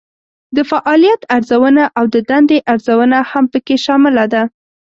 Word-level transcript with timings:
د 0.55 0.57
فعالیت 0.71 1.21
ارزونه 1.35 1.83
او 1.97 2.05
د 2.13 2.15
دندې 2.29 2.57
ارزونه 2.71 3.17
هم 3.31 3.45
پکې 3.51 3.75
شامله 3.85 4.25
ده. 4.33 4.43